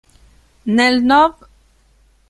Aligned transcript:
Nel 0.75 0.95
nov. 1.09 1.33